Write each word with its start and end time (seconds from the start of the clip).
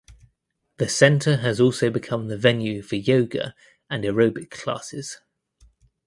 The 0.77 0.89
center 0.89 1.37
has 1.37 1.61
also 1.61 1.91
become 1.91 2.25
the 2.27 2.35
venue 2.35 2.81
for 2.81 2.95
yoga 2.95 3.53
and 3.87 4.03
aerobic 4.03 4.49
classes. 4.49 5.21